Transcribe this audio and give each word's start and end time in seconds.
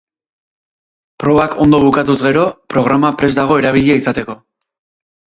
Probak 1.23 1.51
ondo 1.65 1.79
bukatuz 1.83 2.15
gero, 2.27 2.45
programa 2.75 3.11
prest 3.19 3.37
dago 3.41 3.59
erabilia 3.65 3.99
izateko. 4.01 4.37